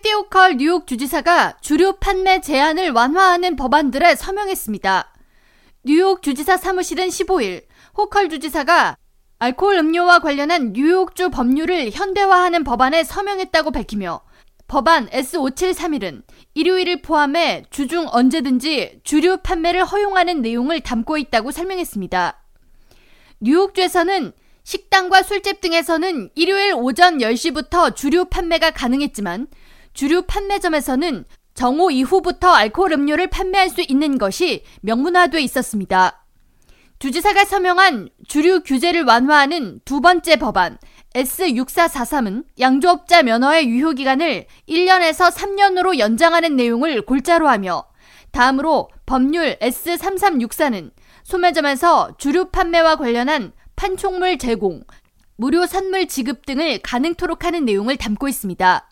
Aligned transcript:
캐티 0.00 0.14
오컬 0.14 0.56
뉴욕 0.56 0.86
주지사가 0.86 1.58
주류 1.60 1.96
판매 2.00 2.40
제한을 2.40 2.90
완화하는 2.90 3.54
법안들에 3.56 4.14
서명했습니다. 4.14 5.12
뉴욕 5.84 6.22
주지사 6.22 6.56
사무실은 6.56 7.08
15일 7.08 7.64
호컬 7.98 8.30
주지사가 8.30 8.96
알코올 9.40 9.76
음료와 9.76 10.20
관련한 10.20 10.72
뉴욕주 10.72 11.28
법률을 11.28 11.90
현대화하는 11.90 12.64
법안에 12.64 13.04
서명했다고 13.04 13.72
밝히며 13.72 14.22
법안 14.68 15.06
S5731은 15.10 16.22
일요일을 16.54 17.02
포함해 17.02 17.64
주중 17.68 18.06
언제든지 18.10 19.00
주류 19.04 19.38
판매를 19.42 19.84
허용하는 19.84 20.40
내용을 20.40 20.80
담고 20.80 21.18
있다고 21.18 21.50
설명했습니다. 21.50 22.42
뉴욕주에서는 23.40 24.32
식당과 24.62 25.22
술집 25.24 25.60
등에서는 25.60 26.30
일요일 26.36 26.72
오전 26.74 27.18
10시부터 27.18 27.94
주류 27.94 28.26
판매가 28.26 28.70
가능했지만 28.70 29.48
주류 29.92 30.22
판매점에서는 30.22 31.24
정오 31.54 31.90
이후부터 31.90 32.50
알코올 32.50 32.92
음료를 32.92 33.28
판매할 33.28 33.68
수 33.68 33.82
있는 33.82 34.18
것이 34.18 34.64
명문화돼 34.82 35.40
있었습니다. 35.42 36.24
주지사가 36.98 37.44
서명한 37.46 38.10
주류 38.28 38.62
규제를 38.62 39.04
완화하는 39.04 39.80
두 39.84 40.00
번째 40.00 40.36
법안 40.36 40.78
S6443은 41.14 42.44
양조업자 42.60 43.22
면허의 43.22 43.68
유효기간을 43.68 44.46
1년에서 44.68 45.32
3년으로 45.32 45.98
연장하는 45.98 46.56
내용을 46.56 47.02
골자로 47.02 47.48
하며 47.48 47.84
다음으로 48.32 48.90
법률 49.06 49.58
S3364는 49.58 50.92
소매점에서 51.24 52.16
주류 52.18 52.50
판매와 52.50 52.96
관련한 52.96 53.52
판촉물 53.76 54.36
제공, 54.36 54.82
무료 55.36 55.66
선물 55.66 56.06
지급 56.06 56.44
등을 56.44 56.80
가능토록 56.82 57.44
하는 57.44 57.64
내용을 57.64 57.96
담고 57.96 58.28
있습니다. 58.28 58.89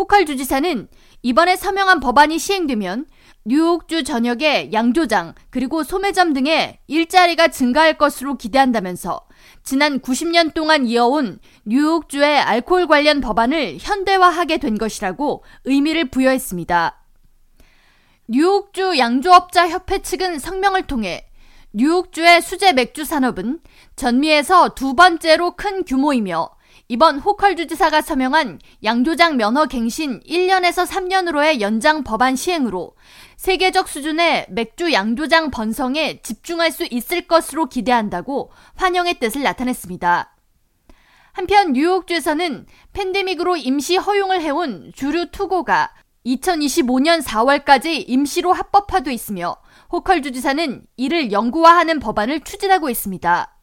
호컬 0.00 0.24
주지사는 0.24 0.88
이번에 1.20 1.56
서명한 1.56 2.00
법안이 2.00 2.38
시행되면 2.38 3.04
뉴욕주 3.44 4.02
전역의 4.02 4.72
양조장 4.72 5.34
그리고 5.50 5.82
소매점 5.82 6.32
등의 6.32 6.78
일자리가 6.86 7.48
증가할 7.48 7.98
것으로 7.98 8.38
기대한다면서 8.38 9.20
지난 9.62 10.00
90년 10.00 10.54
동안 10.54 10.86
이어온 10.86 11.38
뉴욕주의 11.66 12.24
알코올 12.24 12.86
관련 12.86 13.20
법안을 13.20 13.76
현대화하게 13.78 14.56
된 14.56 14.78
것이라고 14.78 15.44
의미를 15.64 16.08
부여했습니다. 16.08 17.04
뉴욕주 18.28 18.96
양조업자 18.96 19.68
협회 19.68 20.00
측은 20.00 20.38
성명을 20.38 20.86
통해 20.86 21.26
뉴욕주의 21.74 22.40
수제 22.40 22.72
맥주 22.72 23.04
산업은 23.04 23.60
전미에서 23.96 24.70
두 24.70 24.94
번째로 24.94 25.56
큰 25.56 25.84
규모이며 25.84 26.48
이번 26.90 27.20
호컬 27.20 27.54
주지사가 27.54 28.02
서명한 28.02 28.58
양조장 28.82 29.36
면허 29.36 29.66
갱신 29.66 30.22
1년에서 30.22 30.84
3년으로의 30.88 31.60
연장 31.60 32.02
법안 32.02 32.34
시행으로 32.34 32.96
세계적 33.36 33.88
수준의 33.88 34.46
맥주 34.50 34.92
양조장 34.92 35.52
번성에 35.52 36.20
집중할 36.22 36.72
수 36.72 36.84
있을 36.90 37.28
것으로 37.28 37.66
기대한다고 37.66 38.50
환영의 38.74 39.20
뜻을 39.20 39.44
나타냈습니다. 39.44 40.36
한편 41.30 41.74
뉴욕주에서는 41.74 42.66
팬데믹으로 42.92 43.56
임시 43.56 43.96
허용을 43.96 44.42
해온 44.42 44.90
주류 44.92 45.30
투고가 45.30 45.94
2025년 46.26 47.22
4월까지 47.22 48.02
임시로 48.08 48.52
합법화돼 48.52 49.12
있으며 49.12 49.54
호컬 49.92 50.22
주지사는 50.22 50.82
이를 50.96 51.30
영구화하는 51.30 52.00
법안을 52.00 52.40
추진하고 52.40 52.90
있습니다. 52.90 53.59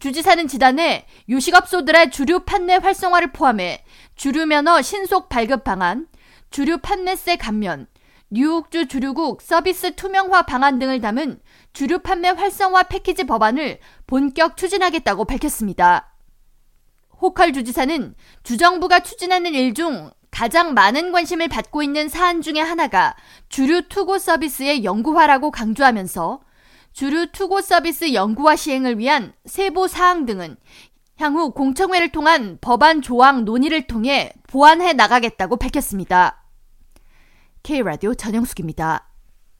주지사는 0.00 0.46
지난해 0.46 1.06
요식업소들의 1.28 2.10
주류 2.10 2.40
판매 2.40 2.74
활성화를 2.76 3.32
포함해 3.32 3.84
주류 4.14 4.46
면허 4.46 4.82
신속 4.82 5.28
발급 5.28 5.64
방안, 5.64 6.06
주류 6.50 6.78
판매세 6.78 7.36
감면, 7.36 7.86
뉴욕주 8.30 8.88
주류국 8.88 9.40
서비스 9.40 9.94
투명화 9.94 10.42
방안 10.42 10.78
등을 10.78 11.00
담은 11.00 11.40
주류 11.72 12.00
판매 12.00 12.28
활성화 12.28 12.84
패키지 12.84 13.24
법안을 13.24 13.78
본격 14.06 14.56
추진하겠다고 14.56 15.24
밝혔습니다. 15.24 16.12
호컬 17.20 17.52
주지사는 17.52 18.14
주정부가 18.42 19.00
추진하는 19.00 19.54
일 19.54 19.72
중 19.72 20.10
가장 20.30 20.74
많은 20.74 21.12
관심을 21.12 21.48
받고 21.48 21.82
있는 21.82 22.10
사안 22.10 22.42
중의 22.42 22.62
하나가 22.62 23.16
주류 23.48 23.88
투고 23.88 24.18
서비스의 24.18 24.84
영구화라고 24.84 25.50
강조하면서 25.50 26.40
주류 26.96 27.26
투고 27.30 27.60
서비스 27.60 28.14
연구와 28.14 28.56
시행을 28.56 28.98
위한 28.98 29.34
세부 29.44 29.86
사항 29.86 30.24
등은 30.24 30.56
향후 31.18 31.50
공청회를 31.50 32.10
통한 32.10 32.56
법안 32.62 33.02
조항 33.02 33.44
논의를 33.44 33.86
통해 33.86 34.32
보완해 34.46 34.94
나가겠다고 34.94 35.58
밝혔습니다. 35.58 36.42
K라디오 37.62 38.14
전영숙입니다. 38.14 39.10